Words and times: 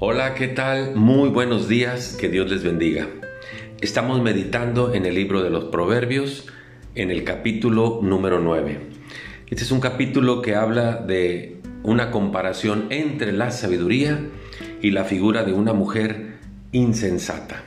Hola, 0.00 0.34
¿qué 0.34 0.48
tal? 0.48 0.96
Muy 0.96 1.28
buenos 1.28 1.68
días, 1.68 2.16
que 2.20 2.28
Dios 2.28 2.50
les 2.50 2.64
bendiga. 2.64 3.06
Estamos 3.80 4.20
meditando 4.20 4.92
en 4.92 5.06
el 5.06 5.14
libro 5.14 5.40
de 5.40 5.50
los 5.50 5.66
Proverbios, 5.66 6.48
en 6.96 7.12
el 7.12 7.22
capítulo 7.22 8.00
número 8.02 8.40
9. 8.40 8.80
Este 9.46 9.62
es 9.62 9.70
un 9.70 9.78
capítulo 9.78 10.42
que 10.42 10.56
habla 10.56 10.96
de 10.96 11.58
una 11.84 12.10
comparación 12.10 12.86
entre 12.90 13.30
la 13.30 13.52
sabiduría 13.52 14.18
y 14.82 14.90
la 14.90 15.04
figura 15.04 15.44
de 15.44 15.52
una 15.52 15.74
mujer 15.74 16.38
insensata. 16.72 17.62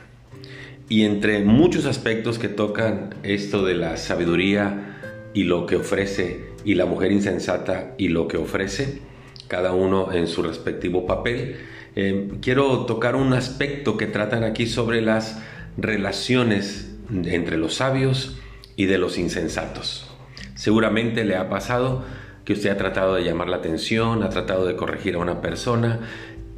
Y 0.90 1.04
entre 1.04 1.42
muchos 1.44 1.86
aspectos 1.86 2.38
que 2.38 2.48
tocan 2.48 3.14
esto 3.22 3.64
de 3.64 3.74
la 3.74 3.96
sabiduría 3.96 5.30
y 5.32 5.44
lo 5.44 5.64
que 5.64 5.76
ofrece, 5.76 6.50
y 6.62 6.74
la 6.74 6.84
mujer 6.84 7.10
insensata 7.10 7.94
y 7.96 8.08
lo 8.08 8.28
que 8.28 8.36
ofrece, 8.36 9.00
cada 9.48 9.72
uno 9.72 10.12
en 10.12 10.26
su 10.26 10.42
respectivo 10.42 11.06
papel, 11.06 11.56
eh, 11.96 12.28
quiero 12.40 12.86
tocar 12.86 13.16
un 13.16 13.32
aspecto 13.32 13.96
que 13.96 14.06
tratan 14.06 14.44
aquí 14.44 14.66
sobre 14.66 15.00
las 15.00 15.40
relaciones 15.76 16.90
entre 17.10 17.56
los 17.56 17.74
sabios 17.74 18.38
y 18.76 18.86
de 18.86 18.98
los 18.98 19.18
insensatos. 19.18 20.08
Seguramente 20.54 21.24
le 21.24 21.36
ha 21.36 21.48
pasado 21.48 22.04
que 22.44 22.52
usted 22.52 22.70
ha 22.70 22.76
tratado 22.76 23.14
de 23.14 23.24
llamar 23.24 23.48
la 23.48 23.56
atención, 23.56 24.22
ha 24.22 24.28
tratado 24.30 24.66
de 24.66 24.76
corregir 24.76 25.14
a 25.14 25.18
una 25.18 25.40
persona 25.40 26.00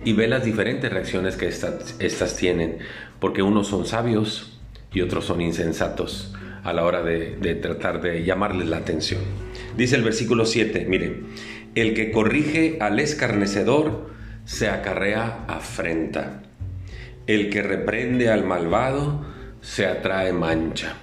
y 0.05 0.13
ve 0.13 0.29
las 0.29 0.45
diferentes 0.45 0.91
reacciones 0.91 1.37
que 1.37 1.49
estas, 1.49 2.37
tienen, 2.37 2.79
porque 3.19 3.43
unos 3.43 3.69
son 3.69 3.87
sabios 3.87 4.59
y 4.93 5.03
otros 5.03 5.25
son 5.25 5.41
insensatos 5.41 6.35
a 6.63 6.73
la 6.73 6.85
hora 6.85 7.03
de, 7.03 7.37
de 7.37 7.55
tratar 7.55 8.01
de 8.01 8.25
llamarles 8.25 8.69
la 8.69 8.79
atención. 8.79 9.21
Dice 9.77 9.97
el 9.97 10.03
versículo 10.03 10.47
7, 10.47 10.87
mire, 10.89 11.23
el 11.75 11.95
que 11.95 12.11
corrige 12.11 12.79
al 12.81 12.99
escarnecedor 13.01 14.11
se 14.51 14.69
acarrea 14.69 15.45
afrenta. 15.47 16.43
El 17.29 17.51
que 17.51 17.63
reprende 17.63 18.31
al 18.31 18.45
malvado 18.45 19.25
se 19.61 19.87
atrae 19.87 20.33
mancha. 20.33 20.95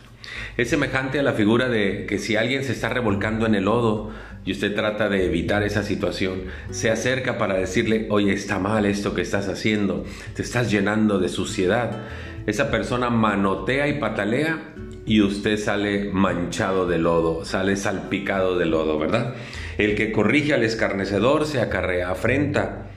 Es 0.57 0.69
semejante 0.69 1.17
a 1.17 1.23
la 1.23 1.31
figura 1.31 1.69
de 1.69 2.05
que 2.07 2.19
si 2.19 2.35
alguien 2.35 2.65
se 2.65 2.73
está 2.73 2.89
revolcando 2.89 3.45
en 3.45 3.55
el 3.55 3.63
lodo 3.63 4.11
y 4.43 4.51
usted 4.51 4.75
trata 4.75 5.07
de 5.07 5.25
evitar 5.25 5.63
esa 5.63 5.83
situación, 5.83 6.41
se 6.71 6.91
acerca 6.91 7.37
para 7.37 7.53
decirle, 7.53 8.07
oye, 8.09 8.33
está 8.33 8.59
mal 8.59 8.85
esto 8.85 9.13
que 9.13 9.21
estás 9.21 9.47
haciendo, 9.47 10.03
te 10.35 10.41
estás 10.41 10.69
llenando 10.69 11.17
de 11.17 11.29
suciedad. 11.29 12.01
Esa 12.47 12.69
persona 12.69 13.09
manotea 13.09 13.87
y 13.87 13.97
patalea 13.97 14.73
y 15.05 15.21
usted 15.21 15.57
sale 15.57 16.09
manchado 16.11 16.85
de 16.85 16.97
lodo, 16.97 17.45
sale 17.45 17.77
salpicado 17.77 18.57
de 18.57 18.65
lodo, 18.65 18.99
¿verdad? 18.99 19.35
El 19.77 19.95
que 19.95 20.11
corrige 20.11 20.53
al 20.53 20.63
escarnecedor 20.63 21.45
se 21.45 21.61
acarrea 21.61 22.11
afrenta, 22.11 22.87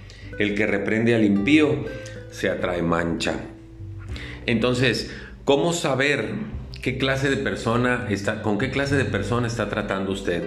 el 0.40 0.54
que 0.54 0.66
reprende 0.66 1.14
al 1.14 1.22
impío 1.22 1.84
se 2.30 2.48
atrae 2.48 2.80
mancha. 2.80 3.34
Entonces, 4.46 5.14
¿cómo 5.44 5.74
saber 5.74 6.30
qué 6.80 6.96
clase 6.96 7.28
de 7.28 7.36
persona 7.36 8.06
está, 8.08 8.40
con 8.40 8.56
qué 8.56 8.70
clase 8.70 8.96
de 8.96 9.04
persona 9.04 9.46
está 9.46 9.68
tratando 9.68 10.12
usted? 10.12 10.42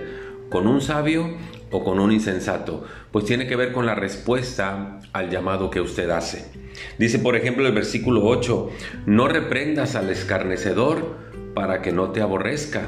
¿Con 0.49 0.66
un 0.66 0.81
sabio 0.81 1.38
o 1.69 1.83
con 1.83 1.99
un 1.99 2.11
insensato? 2.11 2.83
Pues 3.11 3.25
tiene 3.25 3.45
que 3.45 3.55
ver 3.55 3.71
con 3.71 3.86
la 3.86 3.94
respuesta 3.94 4.99
al 5.14 5.30
llamado 5.30 5.69
que 5.69 5.80
usted 5.80 6.09
hace. 6.09 6.44
Dice, 6.97 7.19
por 7.19 7.36
ejemplo, 7.36 7.67
el 7.67 7.73
versículo 7.73 8.25
8, 8.25 8.71
no 9.05 9.27
reprendas 9.27 9.94
al 9.95 10.09
escarnecedor, 10.09 11.21
para 11.53 11.83
que 11.83 11.91
no 11.91 12.09
te 12.09 12.21
aborrezca. 12.21 12.81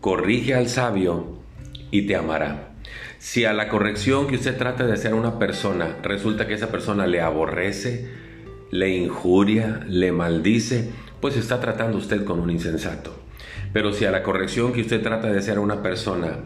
Corrige 0.00 0.54
al 0.54 0.70
sabio 0.70 1.38
y 1.90 2.06
te 2.06 2.16
amará. 2.16 2.73
Si 3.24 3.46
a 3.46 3.54
la 3.54 3.70
corrección 3.70 4.26
que 4.26 4.34
usted 4.34 4.58
trata 4.58 4.86
de 4.86 4.92
hacer 4.92 5.12
a 5.12 5.16
una 5.16 5.38
persona 5.38 5.96
resulta 6.02 6.46
que 6.46 6.52
esa 6.52 6.70
persona 6.70 7.06
le 7.06 7.22
aborrece, 7.22 8.06
le 8.70 8.90
injuria, 8.90 9.80
le 9.88 10.12
maldice, 10.12 10.90
pues 11.22 11.34
está 11.38 11.58
tratando 11.58 11.96
usted 11.96 12.22
con 12.24 12.38
un 12.38 12.50
insensato. 12.50 13.18
Pero 13.72 13.94
si 13.94 14.04
a 14.04 14.10
la 14.10 14.22
corrección 14.22 14.74
que 14.74 14.82
usted 14.82 15.02
trata 15.02 15.32
de 15.32 15.38
hacer 15.38 15.56
a 15.56 15.62
una 15.62 15.82
persona 15.82 16.40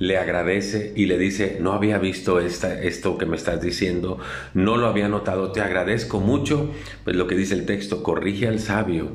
le 0.00 0.18
agradece 0.18 0.92
y 0.96 1.06
le 1.06 1.16
dice, 1.16 1.58
no 1.60 1.74
había 1.74 1.98
visto 1.98 2.40
esta, 2.40 2.82
esto 2.82 3.18
que 3.18 3.26
me 3.26 3.36
estás 3.36 3.62
diciendo, 3.62 4.18
no 4.52 4.76
lo 4.76 4.88
había 4.88 5.08
notado, 5.08 5.52
te 5.52 5.60
agradezco 5.60 6.18
mucho, 6.18 6.72
pues 7.04 7.14
lo 7.14 7.28
que 7.28 7.36
dice 7.36 7.54
el 7.54 7.66
texto, 7.66 8.02
corrige 8.02 8.48
al 8.48 8.58
sabio 8.58 9.10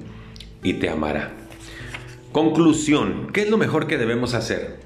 y 0.63 0.75
te 0.75 0.88
amará. 0.88 1.33
Conclusión, 2.31 3.27
¿qué 3.33 3.41
es 3.41 3.50
lo 3.50 3.57
mejor 3.57 3.85
que 3.85 3.97
debemos 3.97 4.33
hacer? 4.33 4.79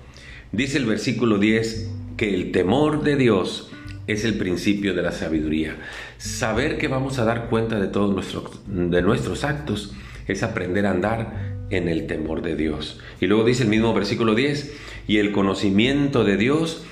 Dice 0.52 0.80
el 0.80 0.88
versículo 0.88 1.38
10 1.38 1.92
que 2.18 2.34
el 2.34 2.52
temor 2.52 3.04
de 3.04 3.16
Dios 3.16 3.72
es 4.08 4.24
el 4.24 4.38
principio 4.38 4.94
de 4.94 5.02
la 5.02 5.12
sabiduría. 5.12 5.78
Saber 6.18 6.78
que 6.78 6.88
vamos 6.88 7.20
a 7.20 7.26
dar 7.26 7.50
cuenta 7.50 7.80
de 7.80 7.88
todos 7.88 8.14
nuestros, 8.14 8.62
de 8.68 9.02
nuestros 9.02 9.44
actos 9.44 9.94
es 10.28 10.44
aprender 10.44 10.86
a 10.86 10.92
andar 10.92 11.56
en 11.70 11.88
el 11.88 12.08
temor 12.08 12.42
de 12.42 12.56
Dios. 12.56 13.00
Y 13.20 13.28
luego 13.28 13.44
dice 13.44 13.64
el 13.64 13.70
mismo 13.70 13.94
versículo 13.94 14.36
10, 14.36 14.76
y 15.08 15.18
el 15.18 15.32
conocimiento 15.32 16.24
de 16.24 16.38
Dios 16.38 16.86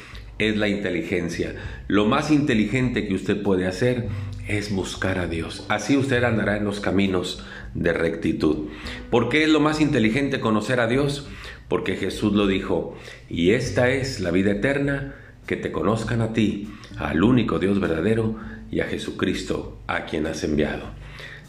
es 0.49 0.57
la 0.57 0.67
inteligencia. 0.67 1.55
Lo 1.87 2.05
más 2.05 2.31
inteligente 2.31 3.07
que 3.07 3.13
usted 3.13 3.41
puede 3.41 3.67
hacer 3.67 4.07
es 4.47 4.73
buscar 4.73 5.19
a 5.19 5.27
Dios. 5.27 5.65
Así 5.69 5.97
usted 5.97 6.23
andará 6.23 6.57
en 6.57 6.65
los 6.65 6.79
caminos 6.79 7.43
de 7.73 7.93
rectitud. 7.93 8.69
¿Por 9.09 9.29
qué 9.29 9.43
es 9.43 9.49
lo 9.49 9.59
más 9.59 9.81
inteligente 9.81 10.39
conocer 10.39 10.79
a 10.79 10.87
Dios? 10.87 11.27
Porque 11.67 11.95
Jesús 11.95 12.33
lo 12.33 12.47
dijo, 12.47 12.95
y 13.29 13.51
esta 13.51 13.89
es 13.89 14.19
la 14.19 14.31
vida 14.31 14.51
eterna, 14.51 15.15
que 15.47 15.55
te 15.57 15.71
conozcan 15.71 16.21
a 16.21 16.33
ti, 16.33 16.69
al 16.97 17.23
único 17.23 17.59
Dios 17.59 17.79
verdadero 17.79 18.35
y 18.71 18.79
a 18.79 18.85
Jesucristo 18.85 19.79
a 19.87 20.05
quien 20.05 20.27
has 20.27 20.43
enviado. 20.43 20.83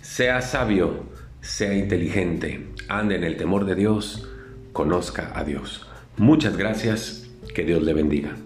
Sea 0.02 0.40
sabio, 0.40 1.04
sea 1.40 1.74
inteligente, 1.74 2.68
ande 2.88 3.16
en 3.16 3.24
el 3.24 3.36
temor 3.36 3.66
de 3.66 3.74
Dios, 3.74 4.28
conozca 4.72 5.32
a 5.34 5.44
Dios. 5.44 5.86
Muchas 6.16 6.56
gracias, 6.56 7.28
que 7.54 7.64
Dios 7.64 7.82
le 7.82 7.94
bendiga. 7.94 8.36